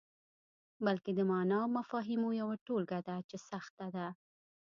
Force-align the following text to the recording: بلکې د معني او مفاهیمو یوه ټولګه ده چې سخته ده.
بلکې 0.85 1.11
د 1.15 1.19
معني 1.29 1.55
او 1.63 1.67
مفاهیمو 1.77 2.29
یوه 2.41 2.55
ټولګه 2.65 2.99
ده 3.07 3.15
چې 3.29 3.37
سخته 3.49 3.85
ده. 3.95 4.07